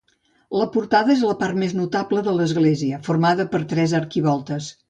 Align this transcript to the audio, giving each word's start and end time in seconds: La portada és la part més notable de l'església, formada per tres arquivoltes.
La 0.59 0.67
portada 0.75 1.13
és 1.15 1.21
la 1.25 1.35
part 1.43 1.59
més 1.65 1.77
notable 1.81 2.25
de 2.31 2.35
l'església, 2.39 3.03
formada 3.11 3.49
per 3.55 3.63
tres 3.75 3.99
arquivoltes. 4.05 4.77